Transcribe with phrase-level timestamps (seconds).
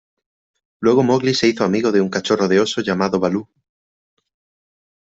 [0.79, 3.47] Luego Mowgli se hizo amigo de un cachorro de oso llamado Baloo.